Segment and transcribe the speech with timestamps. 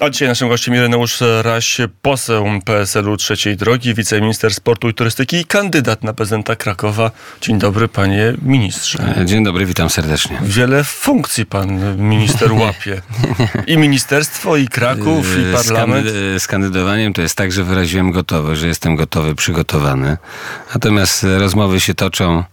[0.00, 5.44] A dzisiaj naszym gościem Ireneusz Raś, poseł PSL-u Trzeciej Drogi, wiceminister sportu i turystyki i
[5.44, 7.10] kandydat na prezydenta Krakowa.
[7.40, 9.14] Dzień dobry, panie ministrze.
[9.24, 10.38] Dzień dobry, witam serdecznie.
[10.42, 13.02] Wiele funkcji pan minister łapie.
[13.66, 16.06] I ministerstwo, i Kraków, i parlament.
[16.38, 20.16] Z kandydowaniem to jest tak, że wyraziłem gotowość, że jestem gotowy, przygotowany.
[20.74, 22.44] Natomiast rozmowy się toczą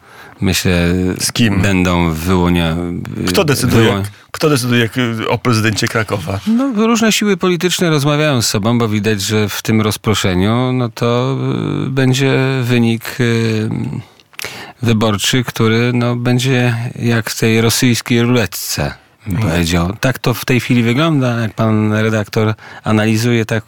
[0.42, 3.02] myślę, z kim będą wyłonione.
[3.28, 4.04] Kto decyduje, wyłon...
[4.32, 4.90] kto decyduje
[5.30, 6.40] o prezydencie Krakowa?
[6.48, 11.38] No, różne siły polityczne rozmawiają z sobą, bo widać, że w tym rozproszeniu no to
[11.88, 13.70] y, będzie wynik y,
[14.82, 18.94] wyborczy, który no, będzie jak w tej rosyjskiej ruletce.
[19.28, 19.42] Mm.
[19.42, 19.98] Powiedział.
[20.00, 23.64] Tak to w tej chwili wygląda, jak pan redaktor analizuje, tak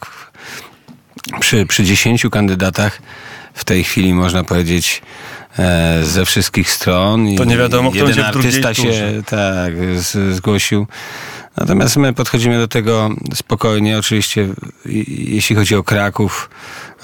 [1.40, 3.02] przy, przy 10 kandydatach
[3.54, 5.02] w tej chwili można powiedzieć
[6.02, 7.36] ze wszystkich stron.
[7.36, 9.72] To nie wiadomo, kto jeden artysta się tak,
[10.32, 10.86] zgłosił.
[11.56, 13.98] Natomiast my podchodzimy do tego spokojnie.
[13.98, 14.48] Oczywiście,
[15.08, 16.50] jeśli chodzi o Kraków,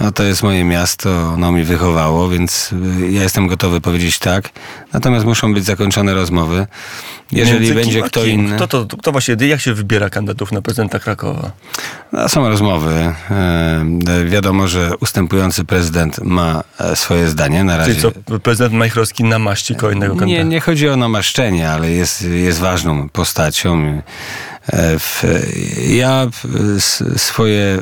[0.01, 4.51] no to jest moje miasto, ono mi wychowało, więc y, ja jestem gotowy powiedzieć tak.
[4.93, 6.67] Natomiast muszą być zakończone rozmowy.
[7.33, 8.57] Jeżeli Między będzie kto inny.
[8.57, 11.51] Kto, to, kto właśnie, jak się wybiera kandydatów na prezydenta Krakowa?
[12.13, 13.15] No, są rozmowy.
[13.31, 13.85] E,
[14.25, 17.95] wiadomo, że ustępujący prezydent ma e, swoje zdanie na razie.
[17.95, 20.45] Czyli co, prezydent Majchrowski namaści kolejnego kandydata?
[20.45, 24.03] Nie, nie chodzi o namaszczenie, ale jest, jest ważną postacią.
[24.69, 24.97] E,
[25.89, 26.27] ja
[27.17, 27.79] swoje,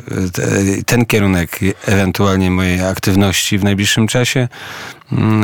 [0.85, 4.47] ten kierunek ewentualnie mojej aktywności w najbliższym czasie
[5.11, 5.43] mm,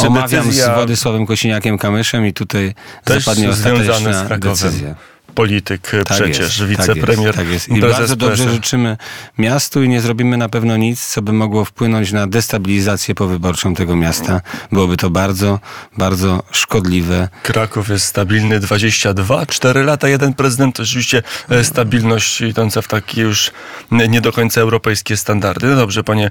[0.00, 2.74] e, omawiam z Władysławem Kosiniakiem-Kamyszem i tutaj
[3.06, 4.94] zapadnie ostateczna decyzja
[5.34, 7.06] polityk tak przecież, jest, wicepremier.
[7.06, 7.68] Tak jest, tak jest.
[7.68, 8.96] I bardzo dobrze życzymy
[9.38, 13.96] miastu i nie zrobimy na pewno nic, co by mogło wpłynąć na destabilizację powyborczą tego
[13.96, 14.40] miasta.
[14.72, 15.60] Byłoby to bardzo,
[15.98, 17.28] bardzo szkodliwe.
[17.42, 23.22] Kraków jest stabilny 22, 4 lata, jeden prezydent, to oczywiście e, stabilność idąca w takie
[23.22, 23.50] już
[23.90, 25.66] nie do końca europejskie standardy.
[25.66, 26.30] No dobrze, panie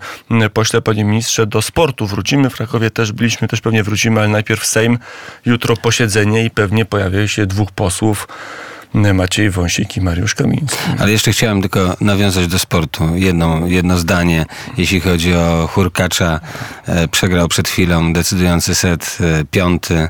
[0.54, 2.50] pośle, panie ministrze, do sportu wrócimy.
[2.50, 5.00] W Krakowie też byliśmy, też pewnie wrócimy, ale najpierw Sejm,
[5.46, 8.28] jutro posiedzenie i pewnie pojawi się dwóch posłów
[8.94, 10.78] Maciej Wąsik i Mariusz Kamiński.
[11.00, 13.16] Ale jeszcze chciałem tylko nawiązać do sportu.
[13.16, 14.46] Jedno, jedno zdanie,
[14.78, 16.40] jeśli chodzi o Hurkacza.
[16.86, 20.10] E, przegrał przed chwilą decydujący set, e, piąty.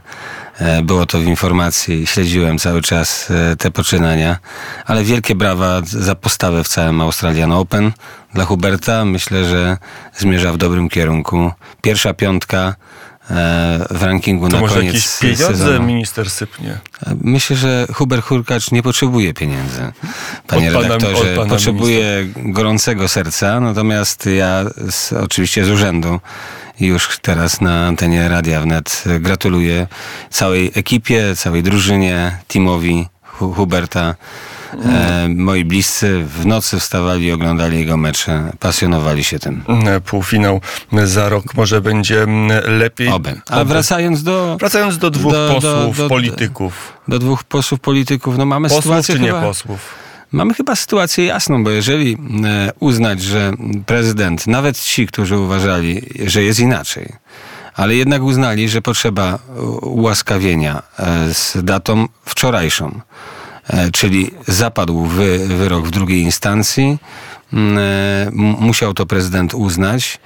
[0.60, 4.38] E, było to w informacji, śledziłem cały czas te poczynania,
[4.86, 7.92] ale wielkie brawa za postawę w całym Australian Open
[8.34, 9.06] dla Huberta.
[9.06, 9.78] Myślę, że
[10.18, 11.52] zmierza w dobrym kierunku.
[11.82, 12.76] Pierwsza piątka
[13.90, 15.88] w rankingu to na może koniec jakieś pieniądze sezonu.
[15.88, 16.78] minister sypnie?
[17.22, 19.92] Myślę, że Hubert Hurkacz nie potrzebuje pieniędzy.
[20.48, 22.52] Panie od redaktorze, pana, pana potrzebuje minister.
[22.52, 26.20] gorącego serca, natomiast ja z, oczywiście z urzędu
[26.80, 29.88] już teraz na antenie Radia Wnet gratuluję
[30.30, 34.16] całej ekipie, całej drużynie, teamowi Huberta.
[34.86, 39.64] E, moi bliscy w nocy wstawali oglądali jego mecze, pasjonowali się tym.
[39.88, 40.62] E, półfinał
[41.04, 42.26] za rok może będzie
[42.68, 43.08] lepiej.
[43.08, 43.42] Oby.
[43.50, 43.74] A Oby.
[43.74, 44.58] wracając do...
[44.60, 46.94] Wracając do dwóch do, posłów, do, do, polityków.
[47.08, 49.80] Do, dwóch posłów, polityków, no mamy posłów sytuację czy nie chyba, posłów?
[50.32, 53.52] Mamy chyba sytuację jasną, bo jeżeli e, uznać, że
[53.86, 57.14] prezydent, nawet ci, którzy uważali, że jest inaczej,
[57.76, 59.40] ale jednak uznali, że potrzeba
[59.82, 60.82] ułaskawienia
[61.34, 63.02] z datą wczorajszą,
[63.94, 66.98] czyli zapadł wy, wyrok w drugiej instancji,
[67.54, 70.20] mm, e, musiał to prezydent uznać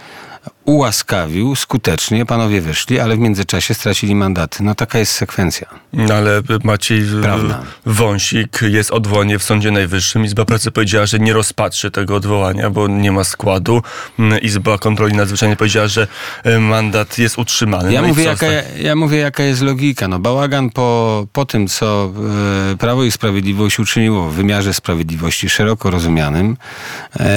[0.67, 4.63] ułaskawił skutecznie, panowie wyszli, ale w międzyczasie stracili mandaty.
[4.63, 5.67] No taka jest sekwencja.
[5.93, 7.63] No, ale Maciej Prawda.
[7.85, 10.25] Wąsik jest odwołanie w Sądzie Najwyższym.
[10.25, 13.81] Izba Pracy powiedziała, że nie rozpatrzy tego odwołania, bo nie ma składu.
[14.41, 16.07] Izba Kontroli Nadzwyczajnej powiedziała, że
[16.43, 17.93] e, mandat jest utrzymany.
[17.93, 18.45] Ja, no mówię, jaka,
[18.81, 20.07] ja mówię, jaka jest logika.
[20.07, 22.13] No, bałagan po, po tym, co
[22.79, 26.57] Prawo i Sprawiedliwość uczyniło w wymiarze sprawiedliwości szeroko rozumianym,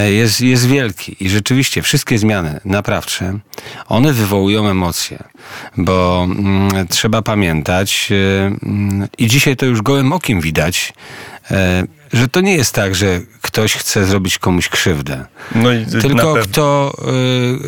[0.08, 1.16] jest, jest wielki.
[1.20, 3.19] I rzeczywiście wszystkie zmiany naprawcze
[3.86, 5.24] one wywołują emocje,
[5.76, 10.92] bo mm, trzeba pamiętać, y, i dzisiaj to już gołym okiem widać,
[11.50, 11.54] y,
[12.12, 15.24] że to nie jest tak, że ktoś chce zrobić komuś krzywdę.
[15.54, 16.94] No Tylko kto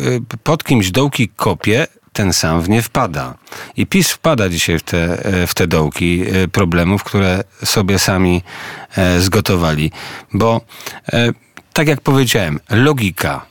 [0.07, 3.33] y, pod kimś dołki kopie, ten sam w nie wpada.
[3.77, 5.17] I PiS wpada dzisiaj w te,
[5.47, 8.43] w te dołki problemów, które sobie sami
[9.19, 9.91] zgotowali.
[10.33, 10.61] Bo
[11.73, 13.45] tak jak powiedziałem, logika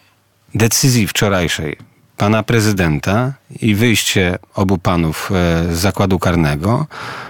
[0.55, 1.77] decyzji wczorajszej
[2.23, 6.87] pana prezydenta i wyjście obu panów e, z zakładu karnego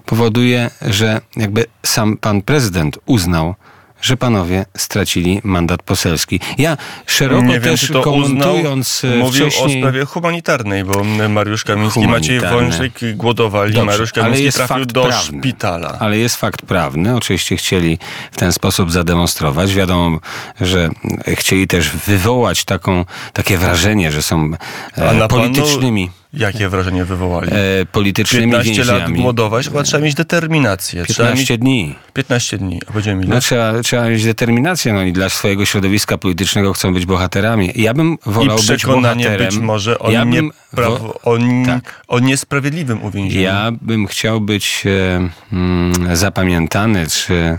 [0.07, 3.55] powoduje, że jakby sam pan prezydent uznał,
[4.03, 6.41] że panowie stracili mandat poselski.
[6.59, 6.77] Ja
[7.07, 9.77] szeroko Nie wiem, też to komentując uznał, e, mówił wcześniej...
[9.77, 12.41] o sprawie humanitarnej, bo Mariusz Kamiński, Maciej.
[12.41, 15.39] Wąsik głodowali, Dobrze, Mariusz Kamiński trafił do prawny.
[15.41, 15.97] szpitala.
[16.01, 17.17] Ale jest fakt prawny.
[17.17, 17.99] Oczywiście chcieli
[18.33, 19.75] w ten sposób zademonstrować.
[19.75, 20.19] Wiadomo,
[20.61, 20.89] że
[21.29, 24.51] chcieli też wywołać taką, takie wrażenie, że są
[24.97, 27.51] e, politycznymi, panu jakie wrażenie wywołali?
[27.53, 29.23] e, politycznymi 15 lat więźniami.
[29.23, 31.05] głodować, chyba trzeba mieć determinację.
[31.07, 31.95] Trzeba 15 mieć dni.
[32.13, 33.25] 15 dni, a będziemy?
[33.27, 37.73] No, trzeba, trzeba mieć determinację, no i dla swojego środowiska politycznego chcą być bohaterami.
[37.75, 39.49] Ja bym wolał I być bohaterem.
[39.49, 42.03] być może o, ja bym prawo, o, tak.
[42.09, 43.43] o niesprawiedliwym uwięzieniu.
[43.43, 47.59] Ja bym chciał być e, mm, zapamiętany, czy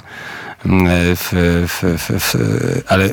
[0.66, 1.30] w,
[1.68, 2.36] w, w,
[2.88, 3.10] ale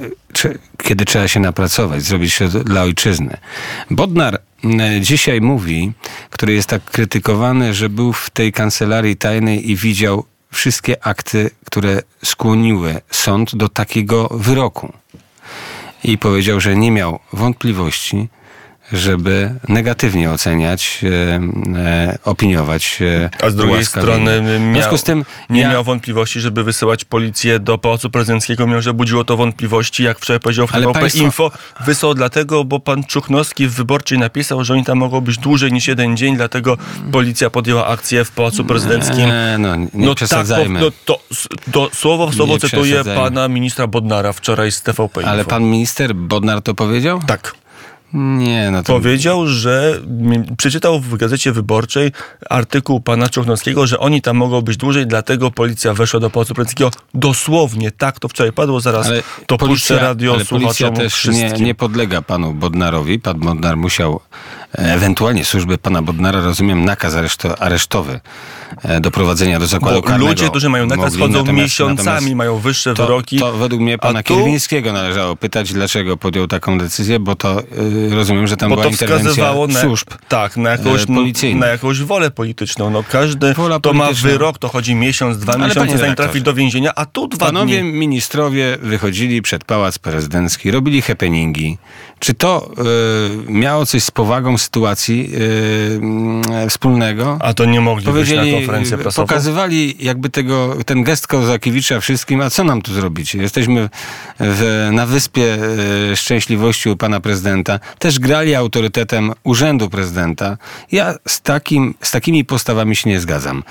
[0.83, 3.37] kiedy trzeba się napracować, zrobić się dla ojczyzny.
[3.91, 5.93] Bodnar mm, dzisiaj mówi,
[6.31, 12.03] który jest tak krytykowany, że był w tej kancelarii tajnej i widział wszystkie akty, które
[12.25, 14.93] skłoniły sąd do takiego wyroku.
[16.05, 18.29] I powiedział, że nie miał wątpliwości,
[18.93, 21.41] żeby negatywnie oceniać, e,
[21.79, 25.85] e, opiniować e, A z drugiej strony W miał, związku z tym nie ja, miał
[25.85, 30.67] wątpliwości, żeby wysyłać policję do Pałacu Prezydenckiego, mimo że budziło to wątpliwości, jak wczoraj powiedział
[30.67, 31.51] w TVP państwo- Info,
[31.87, 35.89] wysłał dlatego, bo pan Czuchnowski w Wyborczej napisał, że oni tam mogą być dłużej niż
[35.89, 36.77] jeden dzień, dlatego
[37.13, 39.31] policja podjęła akcję w Pałacu Prezydenckim.
[39.31, 40.81] e, no, nie no przesadzajmy.
[40.81, 41.21] Tak, no to,
[41.73, 45.31] to słowo w słowo Nie cytuję pana ministra Bodnara wczoraj z TVP Info.
[45.31, 47.21] ale pan minister Bodnar to powiedział?
[47.27, 47.55] Tak.
[48.13, 48.93] Nie, no to...
[48.93, 50.01] Powiedział, że
[50.57, 52.13] przeczytał w Gazecie Wyborczej
[52.51, 56.91] artykuł pana Czuchnowskiego, że oni tam mogą być dłużej, dlatego policja weszła do Pałacu Prezydenckiego.
[57.15, 61.75] Dosłownie, tak to wczoraj padło, zaraz Ale to puszczę radio ale policja też nie, nie
[61.75, 63.19] podlega panu Bodnarowi.
[63.19, 64.21] Pan Bodnar musiał,
[64.73, 68.21] ewentualnie służby pana Bodnara, rozumiem, nakaz areszto, aresztowy
[68.83, 70.29] e, do prowadzenia do zakładu Bo karnego.
[70.29, 73.39] ludzie, którzy mają nakaz, mogli, chodzą natomiast- miesiącami, natomiast mają wyższe to, wyroki.
[73.39, 78.15] To według mnie pana tu- Kierwińskiego należało pytać, dlaczego podjął taką decyzję, bo to y,
[78.15, 80.09] rozumiem, że tam Bo była to interwencja na, służb.
[80.29, 81.61] tak, na, jakąś, e, policyjnych.
[81.61, 82.91] na jakąś wolę polityczną.
[82.91, 86.55] No, każdy, Wola to ma wyrok, to chodzi miesiąc, dwa Ale miesiące, zanim trafi do
[86.55, 87.93] więzienia, a tu dwa Panowie dni.
[87.93, 91.79] ministrowie wychodzili przed Pałac Prezydencki, robili happeningi.
[92.19, 92.71] Czy to
[93.49, 97.39] y, miało coś z powagą sytuacji y, y, wspólnego?
[97.41, 99.27] A to nie mogli wyjść na Powiedzieli, konferencję prasową?
[99.27, 103.35] pokazywali jakby tego, ten gest Kozakiewicza wszystkim, a co nam tu zrobić?
[103.35, 103.89] Jesteśmy
[104.41, 105.59] w, na wyspie
[106.13, 107.81] e, szczęśliwości u pana prezydenta.
[107.99, 110.57] Też grali autorytetem urzędu prezydenta.
[110.93, 113.63] Ja z, takim, z takimi postawami się nie zgadzam.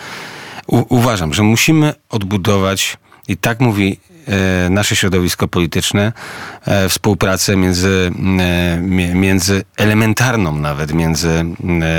[0.68, 2.98] U, uważam, że musimy odbudować,
[3.30, 4.00] i tak mówi
[4.70, 6.14] nasze środowisko polityczne,
[6.66, 8.78] e, współpracę między, e,
[9.16, 11.46] między elementarną nawet, między,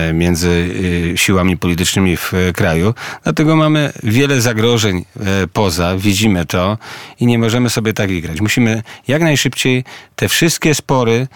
[0.09, 0.75] e, między
[1.13, 2.95] e, siłami politycznymi w e, kraju.
[3.25, 6.79] Dlatego mamy wiele zagrożeń e, poza, widzimy to
[7.21, 8.41] i nie możemy sobie tak grać.
[8.41, 9.85] Musimy jak najszybciej
[10.17, 11.29] te wszystkie spory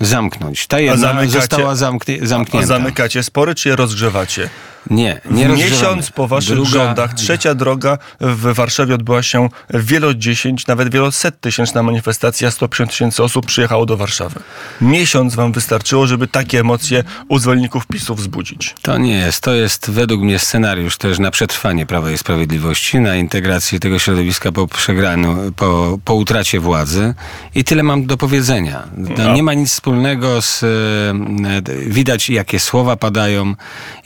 [0.00, 0.66] zamknąć.
[0.66, 2.66] Ta jedna została zamknie, A zamknięta.
[2.66, 4.48] zamykacie spory, czy je rozgrzewacie?
[4.90, 10.92] Nie, nie miesiąc po waszych Druga- rządach trzecia droga w Warszawie odbyła się wielodziesięć, nawet
[10.92, 12.50] wieloset tysięczna manifestacja.
[12.50, 14.40] 150 tysięcy osób przyjechało do Warszawy.
[14.80, 18.74] Miesiąc wam wystarczyło, żeby takie emocje u zwolenników PiSu wzbudzić.
[18.82, 19.40] To nie jest.
[19.40, 24.52] To jest według mnie scenariusz też na przetrwanie Prawa i Sprawiedliwości, na integrację tego środowiska
[24.52, 27.14] po przegraniu, po, po utracie władzy.
[27.54, 28.88] I tyle mam do powiedzenia.
[28.96, 29.34] No.
[29.34, 30.62] Nie ma nic wspólnego z...
[30.62, 33.54] e, e, Widać, jakie słowa padają.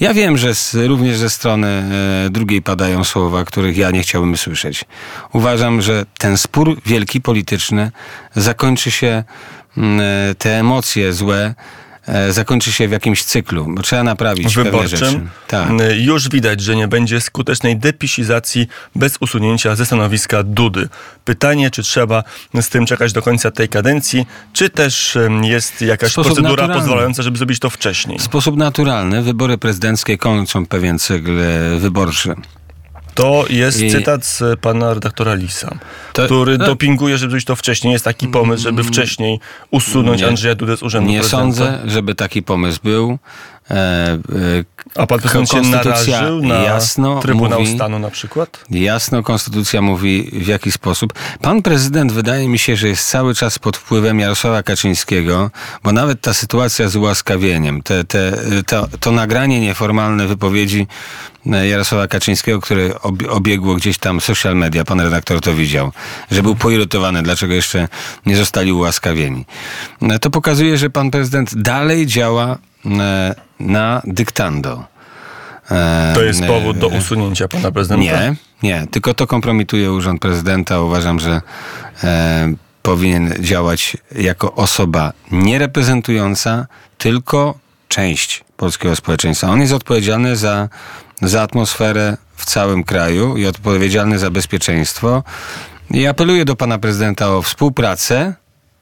[0.01, 1.67] Ja wiem, że z, również ze strony
[2.27, 4.85] e, drugiej padają słowa, których ja nie chciałbym słyszeć.
[5.33, 7.91] Uważam, że ten spór wielki polityczny
[8.35, 9.25] zakończy się,
[9.77, 11.55] mm, e, te emocje złe,
[12.31, 15.05] zakończy się w jakimś cyklu, bo trzeba naprawić pewne rzeczy.
[15.05, 15.71] wyborczym Tak.
[15.81, 18.67] y, już widać, że nie będzie skutecznej depisizacji
[18.97, 20.89] bez usunięcia ze stanowiska Dudy.
[21.25, 22.25] Pytanie, czy trzeba
[22.61, 26.75] z tym czekać do końca tej kadencji, czy też jest jakaś sposób procedura naturalny.
[26.75, 28.19] pozwalająca, żeby zrobić to wcześniej.
[28.19, 32.35] W sposób naturalny wybory prezydenckie kończą pewien cykl e, wyborczy.
[33.15, 35.75] To jest I- cytat z pana redaktora Lisa,
[36.13, 36.67] To- który no.
[36.67, 37.93] dopinguje, żeby zrobić to wcześniej.
[37.93, 39.41] Jest taki pomysł, żeby wcześniej
[39.71, 40.27] usunąć Nie.
[40.29, 41.43] Andrzeja Dudę z urzędu Nie prezydenta.
[41.45, 43.19] sądzę, żeby taki pomysł był.
[43.71, 44.19] E, e,
[44.95, 45.63] A pan prezydent się
[46.43, 48.65] na jasno Trybunał mówi- Stanu na przykład?
[48.71, 51.13] Jasno konstytucja mówi w jaki sposób.
[51.41, 55.51] Pan prezydent wydaje mi się, że jest cały czas pod wpływem Jarosława Kaczyńskiego,
[55.85, 58.33] bo nawet ta sytuacja z ułaskawieniem, te, te,
[58.67, 60.87] to, to nagranie nieformalne wypowiedzi
[61.47, 65.93] Jarosława Kaczyńskiego, które ob- obiegło gdzieś tam social media, pan redaktor to widział,
[66.31, 67.89] że był poirytowany, dlaczego jeszcze
[68.27, 69.47] nie zostali ułaskawieni.
[70.03, 72.59] E, To pokazuje, że pan prezydent dalej działa
[73.01, 74.85] e, na dyktando.
[75.71, 78.03] E, To jest powód do e, usunięcia pana prezydenta?
[78.05, 80.81] Nie, nie, tylko to kompromituje urząd prezydenta.
[80.81, 81.41] Uważam, że
[82.05, 86.67] e, powinien działać jako osoba nie reprezentująca
[86.99, 87.59] tylko
[87.89, 89.49] część polskiego społeczeństwa.
[89.49, 90.69] On jest odpowiedzialny za,
[91.23, 95.23] za atmosferę w całym kraju i odpowiedzialny za bezpieczeństwo.
[95.91, 98.35] I apeluję do pana prezydenta o współpracę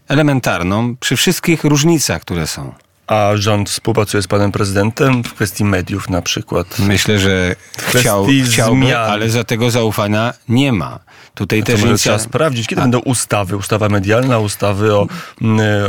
[0.09, 2.73] elementarną przy wszystkich różnicach, które są.
[3.11, 6.79] A rząd współpracuje z panem prezydentem w kwestii mediów na przykład?
[6.79, 9.11] Myślę, że chciał, chciałby, zmian.
[9.11, 10.99] ale za tego zaufania nie ma.
[11.35, 15.07] Tutaj To też inicja- trzeba sprawdzić, kiedy A- będą ustawy, ustawa medialna, ustawy o,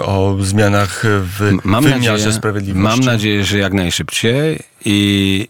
[0.05, 2.83] o zmianach w Mam wymiarze nadzieję, sprawiedliwości.
[2.83, 5.47] mam nadzieję, że jak najszybciej i,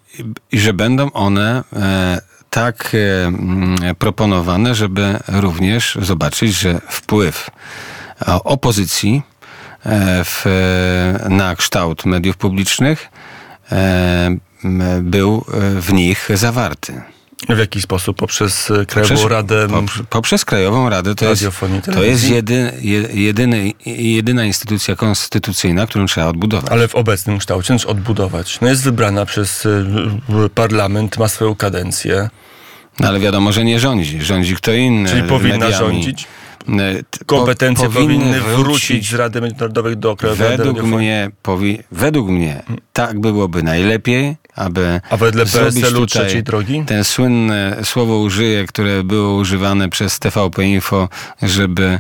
[0.52, 2.92] i że będą one e, tak
[3.90, 7.50] e, proponowane, żeby również zobaczyć, że wpływ
[8.22, 9.22] e, opozycji
[10.26, 10.44] w,
[11.26, 13.10] e, na kształt mediów publicznych
[13.72, 14.36] e,
[15.02, 17.02] był e, w nich zawarty.
[17.50, 18.18] W jaki sposób?
[18.18, 21.46] Poprzez e, Krajową Poprzez- Radę Poprze- Poprzez Krajową Radę to jest,
[21.94, 22.72] to jest jedy,
[23.14, 26.72] jedyny, jedyna instytucja konstytucyjna, którą trzeba odbudować.
[26.72, 28.62] Ale w obecnym kształcie, znaczy odbudować.
[28.62, 29.86] No jest wybrana przez y,
[30.56, 32.30] parlament, ma swoją kadencję,
[33.00, 34.22] No, ale wiadomo, że nie rządzi.
[34.22, 35.10] Rządzi kto inny.
[35.10, 35.76] czyli powinna mediami.
[35.78, 36.28] rządzić.
[36.70, 40.98] E, Kompetencje po- powinny wrócić z Rady Mediów Narodowych do Krajowej Rady Według Radiofonii.
[41.08, 42.64] mnie, powi, według mnie
[42.94, 46.84] tak byłoby najlepiej, aby A wedle zrobić PSL-u tutaj trzeciej drogi?
[46.86, 51.10] Ten słynne słowo użyję, które było używane przez TVP Info,
[51.42, 52.00] żeby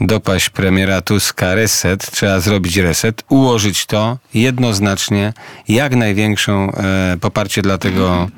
[0.00, 5.32] dopaść premiera Tuska reset, trzeba zrobić reset, ułożyć to jednoznacznie,
[5.68, 8.28] jak największą e, poparcie dla tego,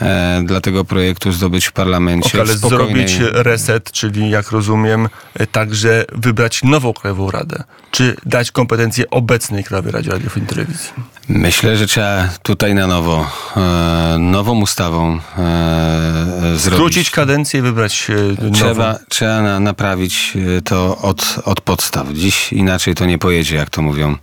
[0.00, 2.28] e, dla tego projektu zdobyć w parlamencie.
[2.28, 7.64] Ok, ale spokojnej- zrobić reset, czyli jak rozumiem, e, także wybrać nową Krajową Radę.
[7.90, 10.90] Czy dać kompetencje obecnej Krajowej Radzie Radiofonii i Telewizji?
[11.28, 16.60] Myślę, że trzeba tutaj na nowo, e, nową ustawą e, zrobić.
[16.60, 18.52] Skrócić kadencję i wybrać e, nową.
[18.52, 20.32] Trzeba, trzeba na, naprawić
[20.64, 22.08] to od, od podstaw.
[22.12, 24.16] Dziś inaczej to nie pojedzie, jak to mówią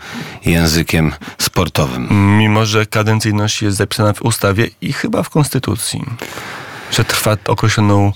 [0.45, 2.07] językiem sportowym.
[2.38, 6.03] Mimo, że kadencyjność jest zapisana w ustawie i chyba w Konstytucji,
[6.91, 8.12] że trwa określoną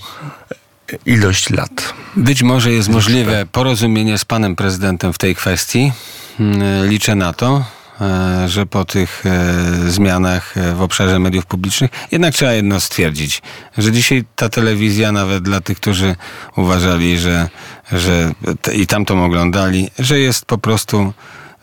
[1.06, 1.94] ilość lat.
[2.16, 5.92] Być może jest możliwe porozumienie z panem prezydentem w tej kwestii.
[6.40, 7.64] Mm, Liczę na to,
[8.46, 13.42] że po tych e, zmianach e, w obszarze mediów publicznych jednak trzeba jedno stwierdzić,
[13.78, 16.16] że dzisiaj ta telewizja, nawet dla tych, którzy
[16.56, 17.48] uważali, że,
[17.92, 18.32] że
[18.74, 21.12] i tamtą oglądali, że jest po prostu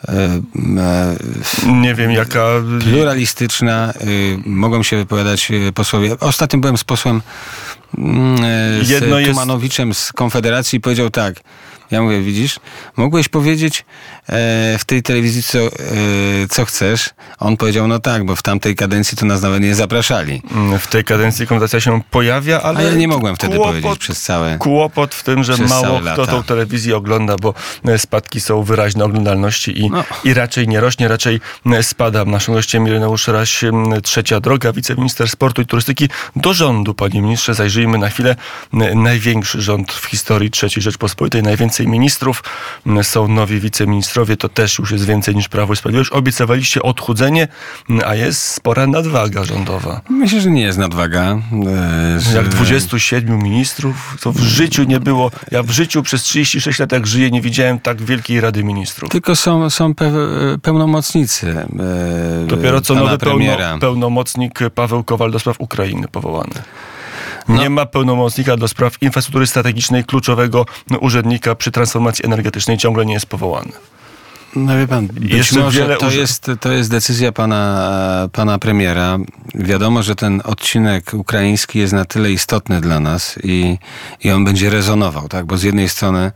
[0.07, 0.41] e,
[0.77, 2.45] e, Nie wiem, jaka...
[2.83, 6.19] pluralistyczna, y, mogą się wypowiadać y, posłowie.
[6.19, 7.21] Ostatnio byłem z posłem
[7.97, 8.37] mm,
[8.85, 11.35] z Jedno Tumanowiczem z Konfederacji i powiedział tak.
[11.91, 12.59] Ja mówię, widzisz,
[12.97, 13.85] mogłeś powiedzieć
[14.29, 15.69] e, w tej telewizji, co, e,
[16.49, 17.09] co chcesz.
[17.39, 20.41] On powiedział, no tak, bo w tamtej kadencji to nas nawet nie zapraszali.
[20.79, 22.79] W tej kadencji konfrontacja się pojawia, ale...
[22.79, 24.57] A ja nie mogłem wtedy kłopot, powiedzieć przez całe...
[24.57, 26.25] Kłopot w tym, że mało kto lata.
[26.27, 27.53] tą telewizję ogląda, bo
[27.85, 30.03] e, spadki są wyraźne oglądalności i, No.
[30.23, 32.25] i raczej nie rośnie, raczej e, spada.
[32.25, 33.61] Naszym gościem Ireneusz Raś,
[34.03, 36.93] trzecia droga, wiceminister sportu i turystyki do rządu.
[36.93, 38.35] Panie ministrze, zajrzyjmy na chwilę.
[38.95, 42.43] Największy rząd w historii III Rzeczpospolitej, najwięcej ministrów,
[42.85, 46.09] m, są nowi wiceministrowie, to też już jest więcej niż Prawo i Sprawiedliwość.
[46.11, 47.47] Obiecywaliście odchudzenie,
[47.89, 50.01] m, a jest spora nadwaga rządowa.
[50.09, 51.21] Myślę, że nie jest nadwaga.
[52.11, 55.31] e, że- Jak 27 ministrów, to w życiu nie było.
[55.51, 59.09] Ja w życiu przez 36 lat, jak żyję, nie widziałem tak wielkiej Rady Ministrów.
[59.11, 60.11] Tylko są, są pe,
[60.61, 63.57] pełnomocnicy e, Dopiero co nowy premiera.
[63.57, 66.53] pełno, pełnomocnik Paweł Kowal do spraw Ukrainy powołany.
[67.47, 67.61] No.
[67.61, 70.65] Nie ma pełnomocnika do spraw infrastruktury strategicznej, kluczowego
[71.01, 73.71] urzędnika przy transformacji energetycznej, ciągle nie jest powołany.
[74.55, 79.17] No wie pan, być może to jest, to jest decyzja pana, pana premiera.
[79.55, 83.77] Wiadomo, że ten odcinek ukraiński jest na tyle istotny dla nas i,
[84.23, 85.45] i on będzie rezonował, tak?
[85.45, 86.31] Bo z jednej strony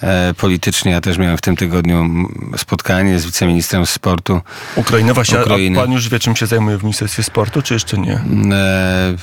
[0.00, 4.40] e, politycznie, ja też miałem w tym tygodniu spotkanie z wiceministrem sportu.
[4.76, 5.78] Ukraina właśnie, Ukrainy.
[5.78, 8.14] a pan już wie, czym się zajmuje w Ministerstwie Sportu, czy jeszcze nie?
[8.14, 9.14] E,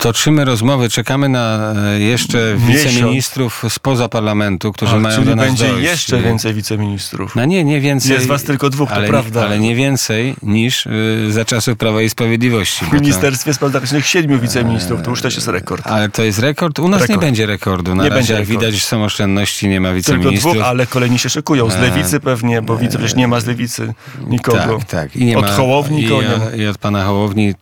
[0.00, 2.84] Toczymy rozmowy, czekamy na e, jeszcze Miesiąc.
[2.94, 5.82] wiceministrów spoza parlamentu, którzy mają czyli do nas będzie dojść.
[5.82, 7.36] jeszcze więcej wiceministrów.
[7.36, 8.12] No nie, nie więcej.
[8.12, 9.42] Jest was tylko dwóch, to ale, prawda.
[9.44, 12.84] Ale nie więcej niż y, za czasów Prawa i Sprawiedliwości.
[12.84, 15.86] W to- Ministerstwie Spraw Zagranicznych siedmiu wiceministrów, to już też jest rekord.
[15.86, 16.78] Ale to jest rekord?
[16.78, 17.20] U nas Rekord.
[17.20, 17.94] nie będzie rekordu.
[17.94, 18.60] Na Nie razie będzie jak rekordu.
[18.66, 20.54] widać są oszczędności, nie ma Tylko wiceministrów.
[20.54, 21.70] dwóch, ale kolejni się szykują.
[21.70, 23.94] Z E, lewicy pewnie, bo widzę, że nie ma z lewicy
[24.28, 24.58] nikogo.
[24.78, 25.16] Tak, tak.
[25.16, 26.60] I nie Od ma, Hołowni i.
[26.60, 27.54] I od pana Hołowni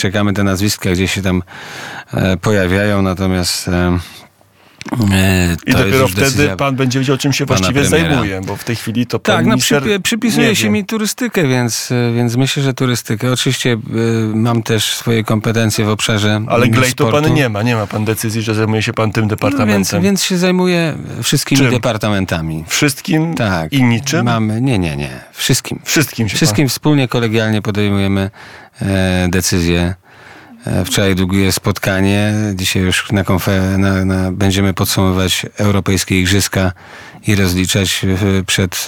[0.00, 1.77] czekamy te nazwiska, gdzie się tam e,
[2.40, 3.98] pojawiają, natomiast e,
[5.12, 8.08] E, I to dopiero wtedy pan będzie wiedział, czym się właściwie premiera.
[8.10, 10.70] zajmuje, bo w tej chwili to pan Tak, no przypi- przypisuje się wie.
[10.70, 13.32] mi turystykę, więc, e, więc myślę, że turystykę.
[13.32, 13.78] Oczywiście e,
[14.36, 17.22] mam też swoje kompetencje w obszarze Ale glejtu sportu.
[17.22, 20.02] pan nie ma, nie ma pan decyzji, że zajmuje się pan tym No, więc, departamentem.
[20.02, 21.70] więc się zajmuję wszystkimi Czym?
[21.70, 22.64] departamentami.
[22.68, 23.72] Wszystkim Tak.
[23.72, 24.24] i niczym?
[24.26, 25.10] Mamy, nie, nie, nie.
[25.32, 25.80] Wszystkim.
[25.84, 28.30] Wszystkim się Wszystkim wspólnie, kolegialnie podejmujemy
[28.82, 29.94] e, decyzje.
[30.68, 36.72] E, Wczoraj długie spotkanie, dzisiaj już na konfer- na, na, będziemy podsumowywać europejskie igrzyska
[37.26, 38.86] i rozliczać e, przed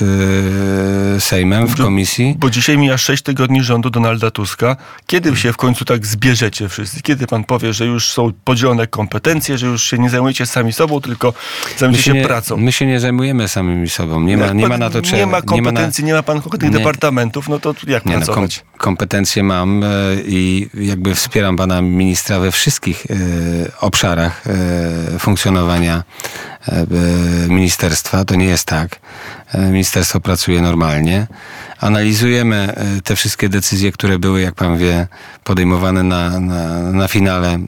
[1.17, 2.35] e, Sejmem w komisji.
[2.39, 4.77] Bo dzisiaj mija 6 tygodni rządu Donalda Tuska.
[5.07, 7.03] Kiedy się w końcu tak zbierzecie wszyscy?
[7.03, 11.01] Kiedy pan powie, że już są podzielone kompetencje, że już się nie zajmujecie sami sobą,
[11.01, 11.35] tylko
[11.79, 12.57] zajmujecie się nie, pracą?
[12.57, 14.21] my się nie zajmujemy samymi sobą.
[14.21, 16.13] Nie ma, Jak nie pan ma na to Nie ma nie ma na- kompetencji, nie
[16.15, 16.79] ma, pan konkretnych Nie.
[16.79, 18.65] departamentów, no to jak Nie, no, kom, pracować?
[18.79, 19.87] kompetencje mam e,
[20.27, 23.07] i jakby wspieram pana ministra we wszystkich
[23.81, 24.45] obszarach
[25.19, 26.03] funkcjonowania
[27.49, 28.25] ministerstwa.
[28.25, 29.01] To nie jest tak.
[29.53, 31.27] E, ministerstwo pracuje normalnie.
[31.81, 35.07] Analizujemy e, te wszystkie decyzje, które były, jak pan wie,
[35.45, 37.59] podejmowane na, na, na finale e,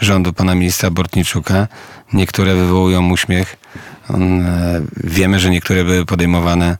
[0.00, 1.68] rządu pana ministra Bortniczuka.
[2.12, 3.56] Niektóre wywołują uśmiech.
[4.10, 4.16] E,
[5.04, 6.76] Wiemy, że niektóre były podejmowane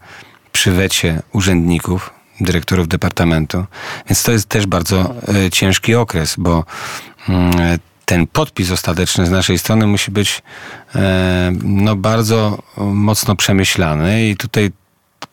[0.53, 3.65] przy wecie urzędników, dyrektorów departamentu.
[4.09, 6.65] Więc to jest też bardzo e, ciężki okres, bo
[7.29, 10.43] mm, e, ten podpis ostateczny z naszej strony musi być
[10.95, 14.73] e, no, bardzo mocno przemyślany i tutaj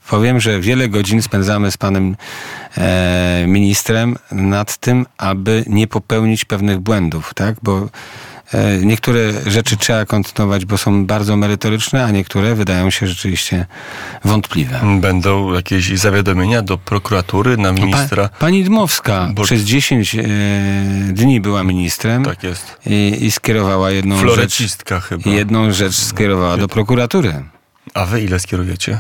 [0.10, 2.16] powiem, że wiele godzin spędzamy z panem
[2.78, 7.56] e, ministrem nad tym, aby nie popełnić pewnych błędów, tak?
[7.64, 7.90] Bo
[8.84, 9.20] niektóre
[9.52, 13.66] rzeczy trzeba kontynuować, bo są bardzo merytoryczne, a niektóre wydają się rzeczywiście
[14.26, 14.82] wątpliwe.
[15.02, 18.30] Będą jakieś zawiadomienia do prokuratury, na ministra?
[18.30, 20.24] Pa, pani Dmowska Bo- przez 10 e,
[21.14, 22.78] dni była ministrem Tak jest.
[22.86, 24.64] i, i skierowała jedną rzecz.
[25.10, 25.32] Chyba.
[25.32, 27.34] Jedną rzecz skierowała do prokuratury.
[27.94, 29.00] A wy ile skierujecie?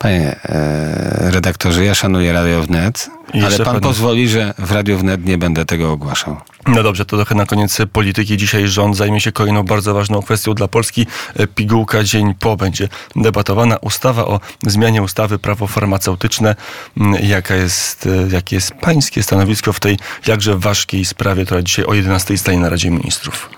[0.00, 3.10] Panie e, redaktorze, ja szanuję Radio Wnet,
[3.44, 6.36] ale pan pan- pozwoli, że w Radio Wnet nie będę tego ogłaszał.
[6.66, 8.36] No dobrze, to trochę na koniec polityki.
[8.36, 11.06] Dzisiaj rząd zajmie się kolejną bardzo ważną kwestią dla Polski.
[11.36, 16.56] E, Pigułka dzień po będzie debatowana ustawa o zmianie ustawy prawo farmaceutyczne.
[16.96, 21.84] Mm, Jaka jest, e, jakie jest pańskie stanowisko w tej jakże ważkiej sprawie, która dzisiaj
[21.84, 23.50] o 11 stanie na Radzie Ministrów?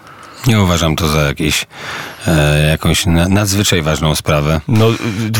[0.46, 1.66] Nie uważam to za jakieś,
[2.26, 4.60] e, jakąś na, nadzwyczaj ważną sprawę.
[4.68, 4.86] No,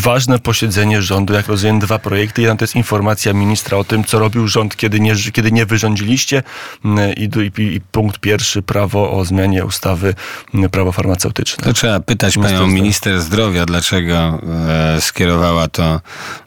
[0.03, 2.43] ważne posiedzenie rządu, jak rozumiem, dwa projekty.
[2.43, 6.43] Jeden to jest informacja ministra o tym, co robił rząd, kiedy nie, kiedy nie wyrządziliście.
[6.85, 10.15] Mm, I, i, I punkt pierwszy, prawo o zmianie ustawy
[10.55, 11.65] mm, prawo farmaceutyczne.
[11.65, 16.01] To trzeba pytać Minister panią minister zdrowia, dlaczego e, skierowała to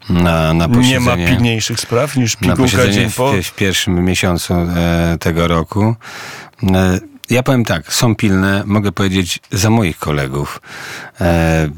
[0.10, 0.92] na, na posiedzenie.
[0.92, 3.34] Nie ma pilniejszych spraw niż pigułka dzień w, po.
[3.44, 5.96] w pierwszym miesiącu e, tego roku.
[7.30, 10.62] Ja powiem tak, są pilne, mogę powiedzieć, za moich kolegów.
[11.22, 11.70] E, e,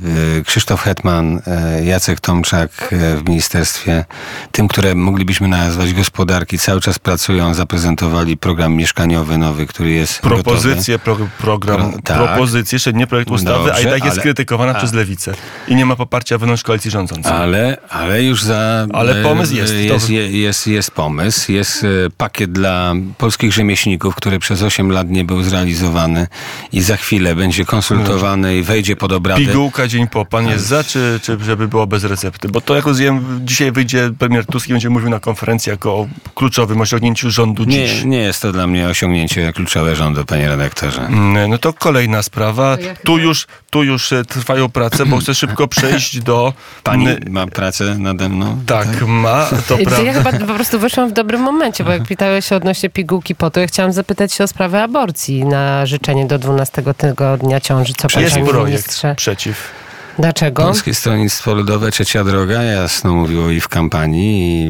[0.46, 4.06] Krzysztof Hetman, e, Jacek Tomczak w ministerstwie,
[4.52, 10.20] tym, które moglibyśmy nazwać gospodarki, cały czas pracują, zaprezentowali program mieszkaniowy nowy, który jest.
[10.22, 12.18] Propozycje, pro, program, Pro- tak.
[12.18, 15.34] propozycje, jeszcze nie projekt ustawy, a i Dobrze, tak jest ale- krytykowana a- przez lewicę.
[15.68, 17.32] I nie ma poparcia wewnątrz koalicji rządzącej.
[17.32, 18.88] Ale, ale już za.
[18.94, 19.74] Ale pomysł jest.
[19.74, 21.52] To- Jest, je- jest, jest pomysł.
[21.52, 21.86] Jest
[22.18, 26.28] pakiet dla polskich rzemieślników, który przez 8 lat nie był zrealizowany
[26.72, 29.46] i za chwilę będzie konsultowany i wejdzie pod obrady.
[29.46, 30.26] Pigułka dzień po.
[30.26, 32.50] Pan jest za, czy, czy żeby było bez recepty?
[32.50, 36.08] Bo to, jak rozumiem, dzisiaj wyjdzie premier Tusk i będzie mówił na konferencji jako o
[36.36, 38.04] kluczowym osiągnięciu rządu dziś.
[38.04, 41.02] Nie, nie jest to dla mnie osiągnięcie kluczowe rządu, panie redaktorze.
[41.06, 42.78] Mm, No to kolejna sprawa.
[43.04, 46.54] Tu już, tu już e, trwają prace, bo chcę szybko przejść do...
[46.84, 48.62] Pani ma pracę nade mną?
[48.66, 50.14] Tak, ma, to To ja prawda.
[50.32, 53.60] chyba po prostu wyszłam w dobrym momencie, bo jak pytałeś się odnośnie pigułki po to,
[53.60, 57.94] ja chciałam zapytać się o sprawę aborcji na życzenie do 12 tygodnia ciąży.
[57.98, 59.16] Co pan Jest panie projekt ministrze?
[59.16, 59.72] przeciw.
[60.20, 60.64] Dlaczego?
[60.64, 64.66] Polskie Stronnictwo Ludowe, Trzecia Droga jasno mówiło i w kampanii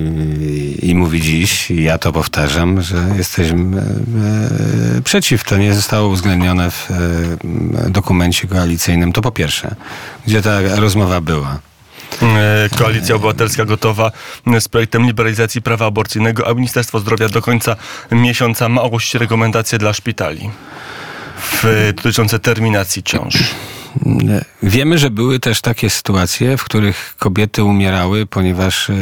[0.81, 3.81] i, i mówi dziś, i ja to powtarzam, że jesteśmy
[4.97, 5.43] e, przeciw.
[5.43, 9.13] To nie zostało uwzględnione w e, dokumencie koalicyjnym.
[9.13, 9.75] To po pierwsze,
[10.27, 11.59] gdzie ta rozmowa była.
[12.21, 14.11] E, Koalicja Obywatelska gotowa
[14.59, 17.75] z projektem liberalizacji prawa aborcyjnego, a Ministerstwo Zdrowia do końca
[18.11, 20.49] miesiąca ma ogłosić rekomendacje dla szpitali
[21.41, 23.35] w, dotyczące terminacji ciąż.
[24.63, 28.93] Wiemy, że były też takie sytuacje, w których kobiety umierały, ponieważ e,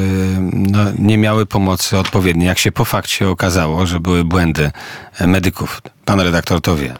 [0.53, 2.47] no, nie miały pomocy odpowiedniej.
[2.47, 4.71] Jak się po fakcie okazało, że były błędy
[5.27, 6.93] medyków, pan redaktor to wie.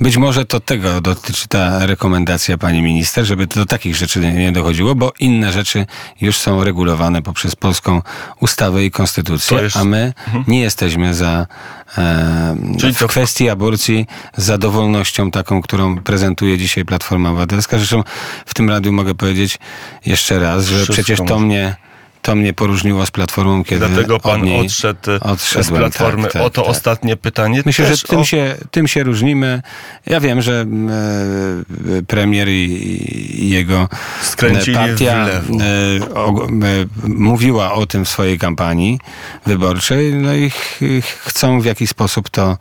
[0.00, 4.94] Być może to tego dotyczy ta rekomendacja pani minister, żeby do takich rzeczy nie- dochodziło,
[4.94, 5.86] bo inne rzeczy
[6.20, 8.02] już są regulowane poprzez polską
[8.40, 10.12] ustawę i konstytucję, jest- a my
[10.48, 11.46] nie jesteśmy za
[11.98, 17.78] e, Czyli w to- kwestii aborcji za dowolnością taką, którą prezentuje dzisiaj Platforma Obywatelska.
[17.78, 18.02] Zresztą
[18.46, 19.58] w tym radiu mogę powiedzieć
[20.06, 21.76] jeszcze raz, że Wszystko przecież to mnie
[22.24, 25.82] to mnie poróżniło z Platformą, kiedy Dlatego pan odszedł z odszedłem.
[25.82, 26.22] Platformy.
[26.22, 26.70] Tak, tak, Oto tak.
[26.70, 27.62] ostatnie pytanie.
[27.66, 29.62] Myślę, Też że tym, o- się, tym się różnimy.
[30.06, 31.64] Ja wiem, że mm,
[31.98, 33.88] e, premier i, jego
[34.22, 35.54] Skręcili e, partia w lewo.
[35.64, 39.00] e, o, e, mówiła o tym w swojej kampanii
[39.46, 40.78] wyborczej, no i ch,
[41.24, 42.58] chcą w jakiś sposób to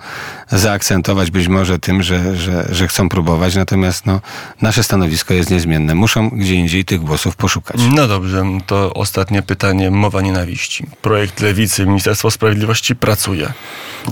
[0.51, 4.21] zaakcentować, być może tym, że, że, że chcą próbować, natomiast no,
[4.61, 5.95] nasze stanowisko jest niezmienne.
[5.95, 7.81] Muszą gdzie indziej tych głosów poszukać.
[7.95, 9.52] No dobrze, to ostatnie pytanie.
[9.91, 10.85] Mowa nienawiści.
[11.01, 13.53] Projekt Lewicy, Ministerstwo Sprawiedliwości pracuje.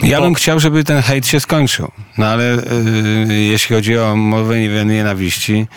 [0.04, 1.92] Ja Bo- bym chciał, żeby ten hejt się skończył.
[2.18, 5.68] No ale y, jeśli chodzi o mowę nienawiści,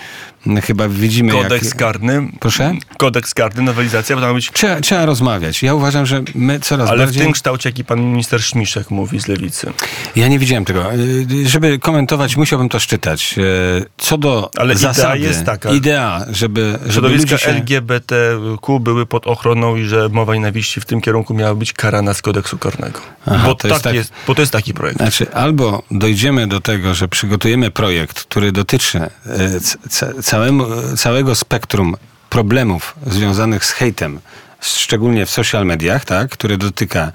[0.63, 1.77] chyba widzimy Kodeks jak...
[1.77, 2.29] karny.
[2.41, 2.75] Proszę?
[2.99, 4.51] Kodeks karny, nowelizacja, bo być.
[4.51, 5.63] Trzeba, trzeba rozmawiać.
[5.63, 7.23] Ja uważam, że my coraz Ale w bardziej...
[7.23, 9.73] tym kształcie, jaki pan minister Śmiszek mówi z lewicy.
[10.17, 10.95] Ja nie widziałem tego.
[10.95, 13.35] Y, Żeby komentować, musiałbym to szczytać.
[13.39, 15.71] Y, Co do Ale idea zasady, jest taka.
[15.71, 17.51] idea, żeby, żeby ludzie się...
[17.51, 22.23] LGBTQ były pod ochroną i że mowa nienawiści w tym kierunku miała być karana z
[22.23, 23.01] kodeksu karnego.
[23.27, 24.99] Aha, bo, to tak jest tak- jest, bo to jest taki projekt.
[24.99, 30.67] Znaczy, albo dojdziemy do tego, że przygotujemy projekt, który dotyczy e, c- ca- całemu,
[30.97, 31.97] całego spektrum
[32.31, 34.21] problemów związanych z hejtem,
[34.61, 37.13] szczególnie w social mediach, tak, który dotyka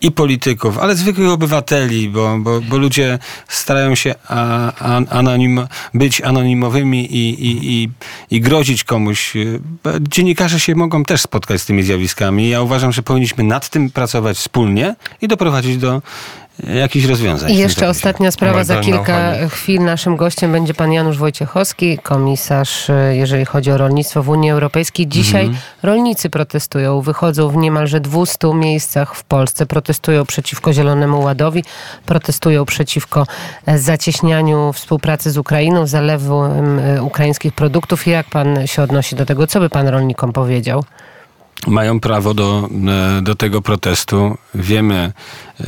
[0.00, 6.20] i polityków, ale zwykłych obywateli, bo, bo, bo ludzie starają się a, a, anonim, być
[6.20, 7.90] anonimowymi i, i, i,
[8.30, 9.34] i grozić komuś.
[10.00, 12.48] Dziennikarze się mogą też spotkać z tymi zjawiskami.
[12.48, 16.02] Ja uważam, że powinniśmy nad tym pracować wspólnie i doprowadzić do
[16.62, 17.52] jakichś rozwiązań.
[17.52, 18.64] I jeszcze ostatnia sprawa.
[18.64, 24.22] Za kilka chwil naszym gościem będzie pan Janusz Wojciechowski, komisarz, e, jeżeli chodzi o rolnictwo
[24.22, 25.06] w Unii Europejskiej.
[25.06, 25.62] Dzisiaj Mhm.
[25.82, 31.64] rolnicy protestują, wychodzą w niemalże 200 miejscach w Polsce, protestują przeciwko Zielonemu Ładowi,
[32.06, 33.26] protestują przeciwko
[33.66, 38.06] e, zacieśnianiu współpracy z Ukrainą, zalewu e, ukraińskich produktów.
[38.06, 39.46] Jak pan się odnosi do tego?
[39.46, 40.84] Co by pan rolnikom powiedział?
[41.66, 42.68] Mają prawo do,
[43.18, 44.38] e, do tego protestu.
[44.54, 45.12] Wiemy.
[45.60, 45.64] e,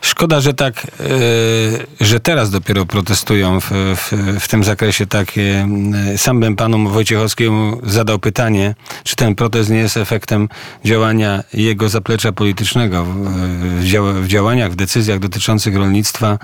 [0.00, 5.06] Szkoda, że tak, e, że teraz dopiero protestują w, w, w tym zakresie.
[5.06, 10.48] Tak, e, sam bym panu Wojciechowskiemu zadał pytanie, czy ten protest nie jest efektem
[10.84, 16.38] działania jego zaplecza politycznego w, w działaniach, w decyzjach dotyczących rolnictwa,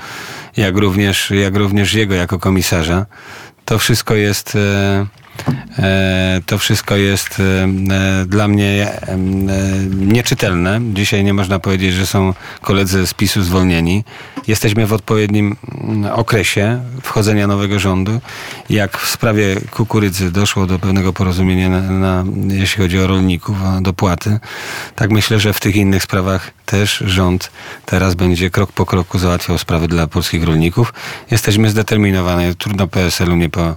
[0.56, 3.06] jak również, jak również jego jako komisarza.
[3.64, 4.58] To wszystko jest.
[5.78, 9.16] E, To wszystko jest e, dla mnie e,
[9.88, 10.80] nieczytelne.
[10.92, 14.04] Dzisiaj nie można powiedzieć, że są koledzy z PiSu zwolnieni.
[14.46, 18.20] Jesteśmy w odpowiednim mm, okresie wchodzenia nowego rządu.
[18.70, 23.80] Jak w sprawie kukurydzy doszło do pewnego porozumienia, na, na, jeśli chodzi o rolników, o
[23.80, 24.38] dopłaty,
[24.96, 27.50] tak myślę, że w tych innych sprawach też rząd
[27.86, 30.94] teraz będzie krok po kroku załatwiał sprawy dla polskich rolników.
[31.30, 32.56] Jesteśmy zdeterminowani.
[32.56, 33.76] Trudno PSL-u nie po,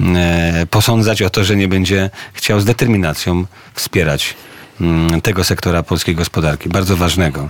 [0.00, 3.44] e, posądzać o to, że nie będzie chciał z determinacją
[3.74, 4.34] wspierać
[4.80, 7.48] mm, tego sektora polskiej gospodarki, bardzo ważnego.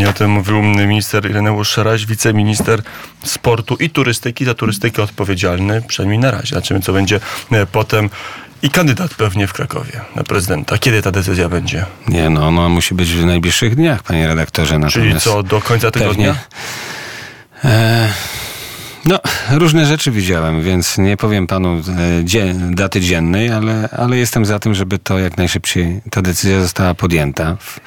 [0.00, 2.82] I o tym mówił minister Ireneusz Szaraś, wiceminister
[3.24, 6.48] sportu i turystyki, za turystykę odpowiedzialny, przynajmniej na razie.
[6.48, 7.20] Zobaczymy, co będzie
[7.52, 8.10] e, potem.
[8.62, 10.78] I kandydat pewnie w Krakowie na prezydenta.
[10.78, 11.86] Kiedy ta decyzja będzie?
[12.08, 14.70] Nie, no, no musi być w najbliższych dniach, panie redaktorze.
[14.70, 16.34] Czyli Natomiast co, do końca tygodnia?
[17.62, 17.74] Pewnie.
[17.76, 18.08] E,
[19.06, 24.44] no, różne rzeczy widziałem, więc nie powiem panu e, dzie, daty dziennej, ale, ale jestem
[24.44, 27.56] za tym, żeby to jak najszybciej, ta decyzja została podjęta.
[27.60, 27.80] W,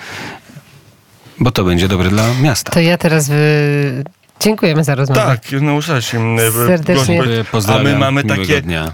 [1.39, 2.71] bo to będzie dobre dla miasta.
[2.71, 4.03] To ja teraz wy...
[4.39, 5.21] dziękujemy za rozmowę.
[5.21, 6.15] Tak, no uszać.
[6.67, 7.23] Serdecznie.
[7.51, 8.87] Pozdrawiam, A my mamy takie dnia.